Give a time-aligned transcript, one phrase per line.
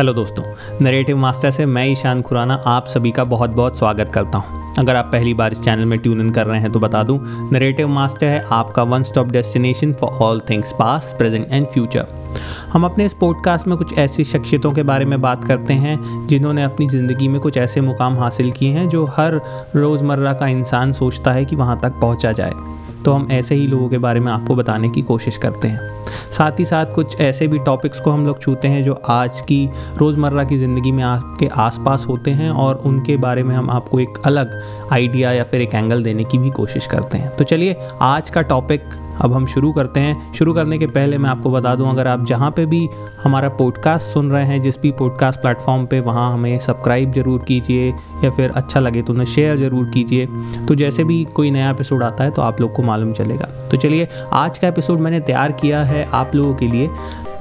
[0.00, 0.42] Hello दोस्तों
[0.80, 4.96] narrative master से मैं ईशान खुराना आप सभी का बहुत बहुत स्वागत करता हूँ। अगर
[4.96, 7.18] आप पहली बार इस चैनल में ट्यून इन कर रहे हैं तो बता दूँ
[7.52, 12.06] नरेटिव मास्टर है आपका one stop destination for all things past present and future
[12.72, 16.62] हम अपने इस पॉडकास्ट में कुछ ऐसी शख्सियतों के बारे में बात करते हैं, जिन्होंने
[16.62, 19.40] अपनी ज़िंदगी में कुछ ऐसे मुकाम हासिल किए हैं जो हर
[19.76, 22.52] रोज़मर्रा का इंसान सोचता है कि वहाँ तक पहुँचा जाए।
[23.04, 25.99] तो हम ऐसे ही लोगों के बारे में आपको बताने की कोशिश करते हैं।
[26.38, 29.70] साथ ही साथ कुछ ऐसे भी टॉपिक्स को हम लोग छूते हैं जो आज की
[29.96, 34.22] रोज़मर्रा की ज़िंदगी में आपके आसपास होते हैं और उनके बारे में हम आपको एक
[34.24, 34.60] अलग
[34.92, 38.42] आइडिया या फिर एक एंगल देने की भी कोशिश करते हैं। तो चलिए, आज का
[38.42, 38.80] टॉपिक
[39.20, 42.24] अब हम शुरू करते हैं। शुरू करने के पहले मैं आपको बता दूँ, अगर आप
[42.24, 42.86] जहाँ पे भी
[43.22, 47.88] हमारा पॉडकास्ट सुन रहे हैं, जिस भी पॉडकास्ट प्लेटफॉर्म पे, वहाँ हमें सब्सक्राइब ज़रूर कीजिए
[48.24, 50.26] या फिर अच्छा लगे तो उन्हें शेयर ज़रूर कीजिए।
[50.68, 53.76] तो जैसे भी कोई नया एपिसोड आता है तो आप लोग को मालूम चलेगा। तो
[53.76, 56.88] चलिए, आज का एपिसोड मैंने तैयार किया है आप लोगों के लिए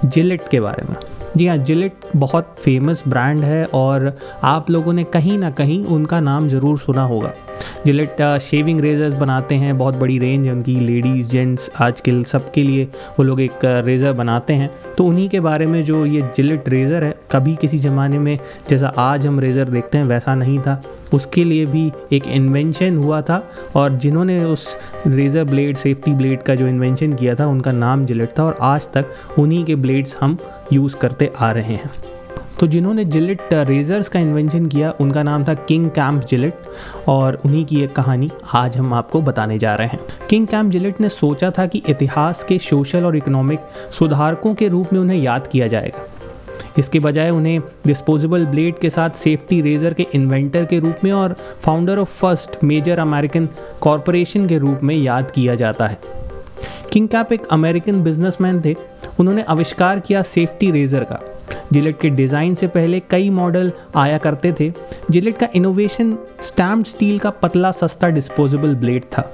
[0.05, 0.95] जिलेट के बारे में।
[1.37, 4.11] जी हाँ जिलेट बहुत फ़ेमस ब्रांड है और
[4.43, 7.31] आप लोगों ने कहीं ना कहीं उनका नाम ज़रूर सुना होगा।
[7.85, 12.87] जिलेट शेविंग रेजर्स बनाते हैं, बहुत बड़ी रेंज है उनकी लेडीज़ जेंट्स आजकल सबके लिए
[13.19, 17.03] वो लोग एक रेज़र बनाते हैं। तो उन्हीं के बारे में जो ये जिलेट रेज़र
[17.03, 18.37] है, कभी किसी ज़माने में
[18.69, 20.81] जैसा आज हम रेज़र देखते हैं, वैसा नहीं था।
[21.13, 23.41] उसके लिए भी एक इन्वेंशन हुआ था
[23.75, 24.75] और जिन्होंने उस
[25.07, 28.87] रेज़र ब्लेड सेफ्टी ब्लेड का जो इन्वेंशन किया था, उनका नाम जिलेट था और आज
[28.93, 30.37] तक उन्हीं के ब्लेड्स हम
[30.73, 31.91] यूज़ करते आ रहे हैं।
[32.59, 36.53] तो जिन्होंने जिलेट रेजर्स का इन्वेंशन किया, उनका नाम था किंग कैम्प जिलेट
[37.07, 41.01] और उन्हीं की एक कहानी आज हम आपको बताने जा रहे हैं। किंग कैम्प जिलेट
[41.01, 43.59] ने सोचा था कि इतिहास के सोशल और इकोनॉमिक
[43.91, 46.03] सुधारकों के रूप में उन्हें याद किया जाएगा।
[46.77, 51.35] इसके बजाय उन्हें डिस्पोजेबल ब्लेड के साथ सेफ्टी रेजर के इन्वेंटर के रूप में और
[51.61, 53.49] founder of first major American
[53.81, 55.97] corporation के रूप में याद किया जाता है।
[56.93, 58.75] किंग कैप एक अमेरिकन बिजनेसमैन थे।
[59.19, 61.28] उन्होंने आविष्कार किया सेफ्टी रेजर का।
[61.73, 64.71] जिलेट के डिज़ाइन से पहले कई मॉडल आया करते थे।
[65.11, 69.29] जिलेट का इनोवेशन स्टैम्प स्टील का पतला सस्ता डिस्पोजेबल ब्लेड था।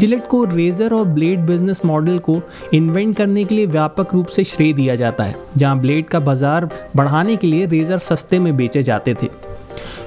[0.00, 2.40] जिलेट को रेजर और ब्लेड बिज़नेस मॉडल को
[2.74, 6.68] इन्वेंट करने के लिए व्यापक रूप से श्रेय दिया जाता है, जहाँ ब्लेड का बाज़ार
[6.96, 9.28] बढ़ाने के लिए रेजर सस्ते में बेचे जाते थे।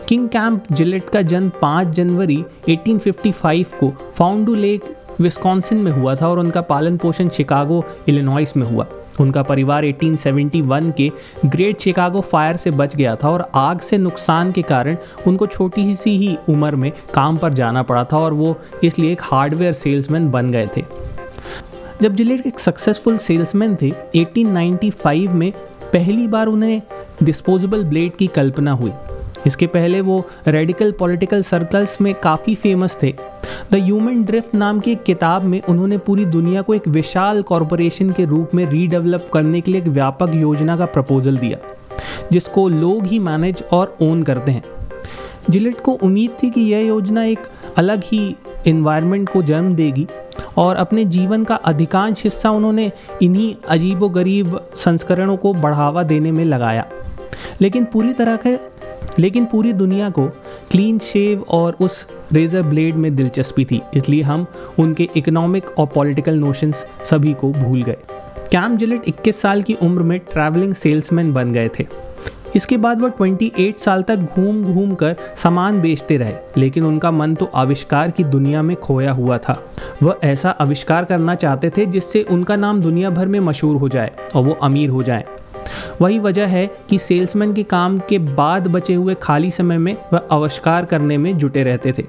[0.08, 6.28] किंग कैंप जिलेट का जन्म 5 जनवरी 1855 को फाउंडू लेक विस्कॉन्सिन में हुआ था
[6.28, 8.86] और उनका पालन पोषण शिकागो इलिनॉइस में हुआ।
[9.20, 11.12] उनका परिवार 1871 के
[11.46, 14.98] ग्रेट शिकागो फायर से बच गया था और आग से नुकसान के कारण
[15.28, 19.22] उनको छोटी सी ही उम्र में काम पर जाना पड़ा था और वो इसलिए एक
[19.22, 20.84] हार्डवेयर सेल्समैन बन गए थे।
[22.02, 25.52] जब जिलेट एक सक्सेसफुल सेल्समैन थे 1895 में
[25.94, 26.82] पहली बार उन्हें
[27.24, 28.92] डिस्पोजेबल ब्लेड की कल्पना हुई।
[29.48, 33.14] इसके पहले वो रेडिकल पॉलिटिकल सर्कल्स में काफ़ी फ़ेमस थे।
[33.72, 38.12] द ह्यूमन ड्रिफ्ट नाम की एक किताब में उन्होंने पूरी दुनिया को एक विशाल कॉरपोरेशन
[38.12, 41.58] के रूप में रीडेवलप करने के लिए एक व्यापक योजना का प्रपोजल दिया,
[42.32, 44.64] जिसको लोग ही मैनेज और ओन करते हैं।
[45.50, 47.48] जिलेट को उम्मीद थी कि यह योजना एक
[47.78, 48.36] अलग ही
[48.68, 50.08] इन्वायरमेंट को जन्म देगी
[50.58, 52.92] और अपने जीवन का अधिकांश हिस्सा उन्होंने
[53.22, 56.86] इन्हीं अजीब गरीब संस्करणों को बढ़ावा देने में लगाया।
[57.62, 58.58] लेकिन पूरी तरह के,
[59.20, 60.30] लेकिन पूरी दुनिया को
[60.72, 64.46] क्लीन शेव और उस रेजर ब्लेड में दिलचस्पी थी, इसलिए हम
[64.80, 67.98] उनके इकोनॉमिक और पॉलिटिकल नोशंस सभी को भूल गए।
[68.52, 71.86] कैम जिलेट 21 साल की उम्र में ट्रैवलिंग सेल्समैन बन गए थे।
[72.56, 77.36] इसके बाद वह 28 साल तक घूम घूम कर सामान बेचते रहे, लेकिन उनका मन
[77.36, 79.62] तो आविष्कार की दुनिया में खोया हुआ था।
[80.04, 84.12] वह ऐसा आविष्कार करना चाहते थे जिससे उनका नाम दुनिया भर में मशहूर हो जाए
[84.36, 85.26] और वो अमीर हो जाए।
[86.02, 90.28] वही वजह है कि सेल्समैन के काम के बाद बचे हुए खाली समय में वह
[90.32, 92.04] आविष्कार करने में जुटे रहते थे।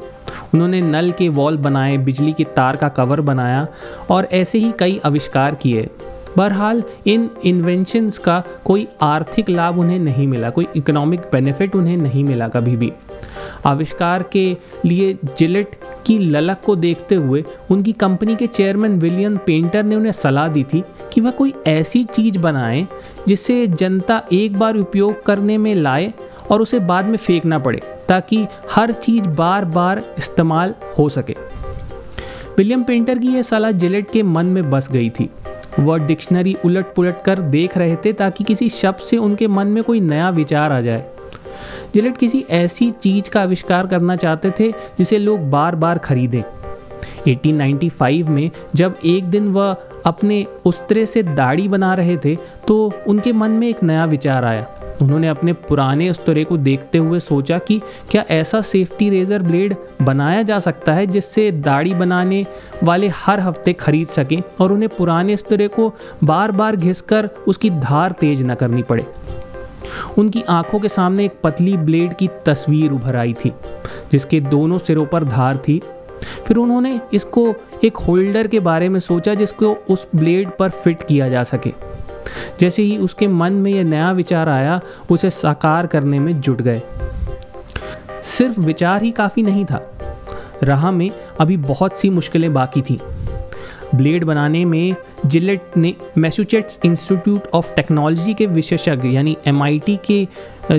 [0.55, 3.67] उन्होंने नल के वॉल बनाए, बिजली के तार का कवर बनाया
[4.11, 5.89] और ऐसे ही कई आविष्कार किए।
[6.37, 12.25] बहरहाल, इन इन्वेंशंस का कोई आर्थिक लाभ उन्हें नहीं मिला, कोई इकोनॉमिक बेनिफिट उन्हें नहीं
[12.25, 12.93] मिला कभी भी।
[13.67, 14.57] आविष्कार के
[14.87, 15.75] लिए जिलेट
[16.07, 20.63] की ललक को देखते हुए उनकी कंपनी के चेयरमैन विलियम पेंटर ने उन्हें सलाह दी
[20.65, 20.83] थी
[21.13, 22.89] कि वह कोई ऐसी चीज़ बनाए
[23.29, 26.15] जिसे जनता एक बार उपयोग करने में लाए
[26.51, 31.37] और उसे बाद में फेंकना पड़े, ताकि हर चीज़ बार बार इस्तेमाल हो सके।
[32.59, 35.31] विलियम पेंटर की यह सलाह जिलेट के मन में बस गई थी।
[35.81, 39.85] वह डिक्शनरी उलट पुलट कर देख रहे थे ताकि किसी शब्द से उनके मन में
[39.85, 41.05] कोई नया विचार आ जाए।
[41.95, 46.43] जिलेट किसी ऐसी चीज़ का आविष्कार करना चाहते थे जिसे लोग बार बार खरीदें
[47.27, 52.35] 1895 में जब एक दिन वह अपने उस्तरे से दाढ़ी बना रहे थे
[52.69, 54.67] तो उनके मन में एक नया विचार आया।
[55.03, 57.81] उन्होंने अपने पुराने उस्तरे को देखते हुए सोचा कि
[58.11, 62.45] क्या ऐसा सेफ्टी रेजर ब्लेड बनाया जा सकता है जिससे दाढ़ी बनाने
[62.85, 65.93] वाले हर हफ़्ते खरीद सकें और उन्हें पुराने उस्तरे को
[66.25, 69.07] बार बार घिसकर उसकी धार तेज न करनी पड़े।
[70.19, 73.53] उनकी आँखों के सामने एक पतली ब्लेड की तस्वीर उभर आई थी,
[74.13, 75.81] जिसके दोनों सिरों पर धार थी।
[76.47, 77.55] फिर उन्होंने इसको
[77.85, 81.73] एक होल्डर के बारे में सोचा जिसको उस ब्लेड पर फिट किया जा सके।
[82.61, 84.81] जैसे ही उसके मन में यह नया विचार आया,
[85.11, 86.83] उसे साकार करने में जुट गए।
[88.25, 89.93] सिर्फ़ विचार ही काफ़ी नहीं था।
[90.63, 91.11] राह में
[91.41, 92.99] अभी बहुत सी मुश्किलें बाकी थीं।
[93.95, 100.29] ब्लेड बनाने में जिलेट ने मैसूचेट्स इंस्टीट्यूट ऑफ़ टेक्नोलॉजी के विशेषज्ञ, यानी MIT के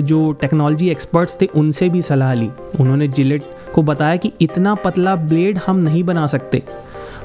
[0.02, 2.50] जो टेक्नोलॉजी एक्सपर्ट्स थे, उनसे भी सलाह ली।
[2.80, 3.42] उन्होंने जिलेट
[3.72, 6.62] को बताया कि इतना पतला ब्लेड हम नहीं बना सकते।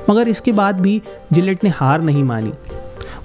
[0.09, 1.01] मगर इसके बाद भी
[1.33, 2.53] जिलेट ने हार नहीं मानी।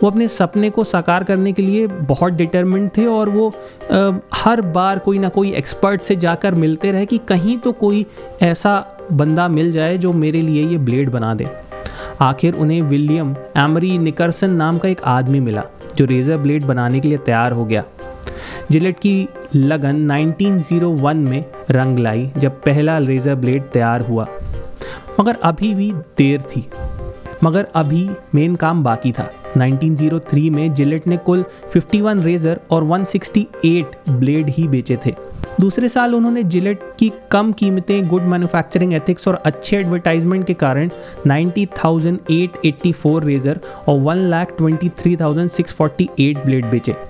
[0.02, 4.60] वो अपने सपने को साकार करने के लिए बहुत डिटर्मेंट थे और वो आ, हर
[4.60, 8.04] बार कोई ना कोई एक्सपर्ट से जाकर मिलते रहे कि कहीं तो कोई
[8.42, 8.72] ऐसा
[9.12, 11.48] बंदा मिल जाए जो मेरे लिए ये ब्लेड बना दे।
[12.20, 15.62] आखिर उन्हें विलियम एमरी निकरसन नाम का एक आदमी मिला
[15.96, 17.84] जो रेज़र ब्लेड बनाने के लिए तैयार हो गया।
[18.70, 24.28] जिलेट की लगन 1901 में रंग लाई जब पहला रेज़र ब्लेड तैयार हुआ।
[25.20, 26.66] मगर अभी भी देर थी।
[27.44, 31.44] मगर अभी मेन काम बाकी था। 1903 में जिलेट ने कुल
[31.76, 35.14] 51 रेजर और 168 ब्लेड ही बेचे थे।
[35.60, 40.90] दूसरे साल उन्होंने जिलेट की कम कीमतें गुड मैन्युफैक्चरिंग एथिक्स और अच्छे एडवर्टाइजमेंट के कारण
[41.26, 47.09] 90,884 रेजर और 1,23,648 ब्लेड बेचे।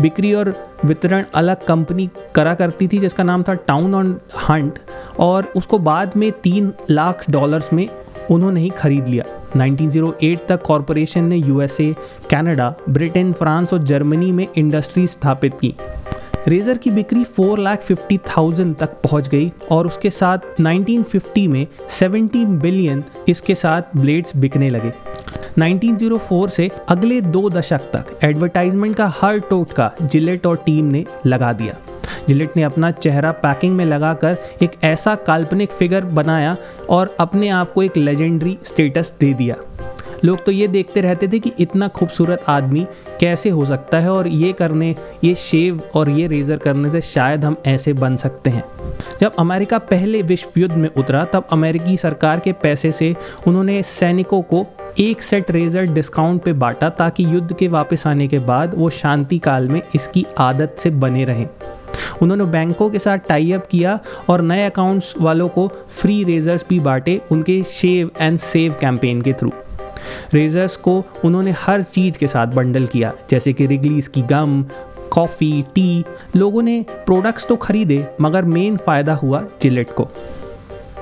[0.00, 0.54] बिक्री और
[0.84, 4.16] वितरण अलग कंपनी करा करती थी, जिसका नाम था टाउन ऑन
[4.48, 4.78] हंट
[5.18, 7.88] और उसको बाद में तीन लाख डॉलर्स में
[8.30, 9.24] उन्होंने ही खरीद लिया।
[9.56, 11.94] 1908 तक कॉरपोरेशन ने यूएसए
[12.30, 15.74] कनाडा ब्रिटेन फ्रांस और जर्मनी में इंडस्ट्री स्थापित की।
[16.48, 21.66] रेजर की बिक्री फोर लाख फिफ्टी थाउज़ेंड तक पहुँच गई, और उसके साथ 1950 में
[21.90, 24.92] 70 बिलियन इसके साथ ब्लेड्स बिकने लगे।
[25.58, 31.52] 1904 से अगले दो दशक तक एडवर्टाइजमेंट का हर टोटका जिलेट और टीम ने लगा
[31.52, 31.74] दिया।
[32.28, 36.56] जिलेट ने अपना चेहरा पैकिंग में लगाकर एक ऐसा काल्पनिक फिगर बनाया
[36.90, 39.56] और अपने आप को एक लेजेंडरी स्टेटस दे दिया।
[40.24, 42.86] लोग तो ये देखते रहते थे कि इतना खूबसूरत आदमी
[43.20, 44.94] कैसे हो सकता है और ये करने,
[45.24, 48.64] ये शेव और ये रेज़र करने से शायद हम ऐसे बन सकते हैं।
[49.20, 53.14] जब अमेरिका पहले विश्व युद्ध में उतरा, तब अमेरिकी सरकार के पैसे से
[53.46, 54.66] उन्होंने सैनिकों को
[55.00, 59.38] एक सेट रेजर डिस्काउंट पे बांटा ताकि युद्ध के वापस आने के बाद वो शांति
[59.38, 61.46] काल में इसकी आदत से बने रहें।
[62.22, 63.98] उन्होंने बैंकों के साथ टाई अप किया
[64.28, 69.32] और नए अकाउंट्स वालों को फ्री रेजर्स भी बांटे उनके शेव एंड सेव कैंपेन के
[69.32, 69.52] थ्रू
[70.34, 74.64] रेजर्स को उन्होंने हर चीज़ के साथ बंडल किया, जैसे कि रिगलीस की गम
[75.10, 76.04] कॉफ़ी टी
[76.36, 80.08] लोगों ने प्रोडक्ट्स तो खरीदे, मगर मेन फ़ायदा हुआ जिलेट को।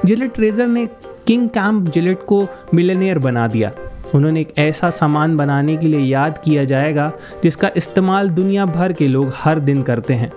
[0.05, 0.88] जिलेट रेजर ने
[1.26, 3.73] किंग कैम्प जिलेट को मिलेनियर बना दिया।
[4.14, 7.12] उन्होंने एक ऐसा सामान बनाने के लिए याद किया जाएगा,
[7.43, 10.32] जिसका इस्तेमाल दुनिया भर के लोग हर दिन करते हैं।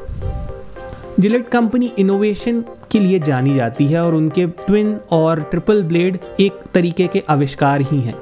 [1.20, 6.60] जिलेट कंपनी इनोवेशन के लिए जानी जाती है और उनके ट्विन और ट्रिपल ब्लेड एक
[6.74, 8.16] तरीके के आविष्कार ही हैं।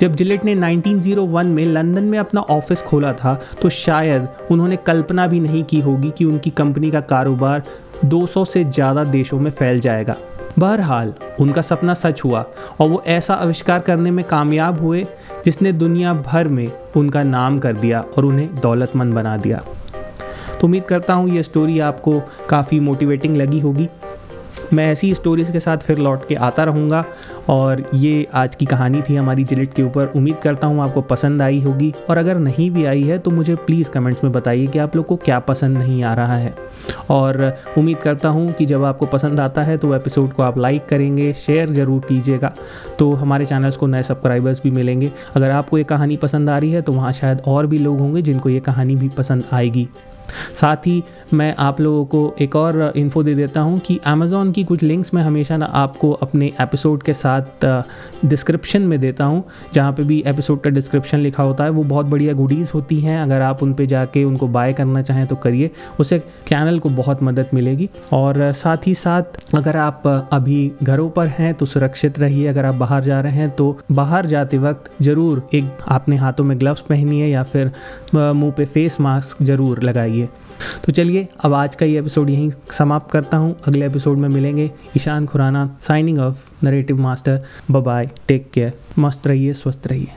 [0.00, 5.26] जब जिलेट ने 1901 में लंदन में अपना ऑफ़िस खोला था तो शायद उन्होंने कल्पना
[5.26, 7.62] भी नहीं की होगी कि उनकी कंपनी का कारोबार
[8.04, 10.16] 200 से ज़्यादा देशों में फैल जाएगा।
[10.58, 12.44] बहरहाल, उनका सपना सच हुआ
[12.80, 15.06] और वो ऐसा आविष्कार करने में कामयाब हुए
[15.44, 19.62] जिसने दुनिया भर में उनका नाम कर दिया और उन्हें दौलतमंद बना दिया।
[20.60, 23.88] तो उम्मीद करता हूँ ये स्टोरी आपको काफ़ी मोटिवेटिंग लगी होगी।
[24.74, 27.04] मैं ऐसी स्टोरीज़ के साथ फिर लौट के आता रहूँगा
[27.48, 31.42] और ये आज की कहानी थी हमारी जिलेट के ऊपर। उम्मीद करता हूँ आपको पसंद
[31.42, 34.78] आई होगी। और अगर नहीं भी आई है तो मुझे प्लीज़ कमेंट्स में बताइए कि
[34.78, 36.54] आप लोग को क्या पसंद नहीं आ रहा है।
[37.10, 37.42] और
[37.78, 41.32] उम्मीद करता हूँ कि जब आपको पसंद आता है तो एपिसोड को आप लाइक करेंगे,
[41.36, 42.52] शेयर ज़रूर कीजिएगा।
[42.98, 46.72] तो हमारे चैनल्स को नए सब्सक्राइबर्स भी मिलेंगे। अगर आपको ये कहानी पसंद आ रही
[46.72, 49.88] है तो वहाँ शायद और भी लोग होंगे जिनको ये कहानी भी पसंद आएगी।
[50.54, 51.02] साथ ही
[51.34, 55.12] मैं आप लोगों को एक और इन्फो दे देता हूँ कि अमेज़ोन की कुछ लिंक्स
[55.14, 57.66] मैं हमेशा ना आपको अपने एपिसोड के साथ
[58.24, 59.42] डिस्क्रिप्शन में देता हूँ।
[59.74, 63.20] जहाँ पे भी एपिसोड का डिस्क्रिप्शन लिखा होता है, वो बहुत बढ़िया गुडीज़ होती हैं।
[63.20, 65.70] अगर आप उन पर जाके उनको बाय करना चाहें तो करिए
[66.00, 66.18] उससे
[66.48, 69.22] चैनल को बहुत मदद मिलेगी। और साथ ही साथ,
[69.54, 73.50] अगर आप अभी घरों पर हैं तो सुरक्षित रहिए। अगर आप बाहर जा रहे हैं
[73.50, 77.70] तो बाहर जाते वक्त ज़रूर एक आपने हाथों में ग्लव्स पहनिए या फिर
[78.14, 80.19] मुँह पे फेस मास्क ज़रूर लगाइए।
[80.84, 84.70] तो चलिए, अब आज का ये एपिसोड यहीं समाप्त करता हूँ। अगले एपिसोड में मिलेंगे
[84.96, 90.08] Ishaan Khurana signing off narrative master bye take care मस्त रहिए, स्वस्थ रहिए।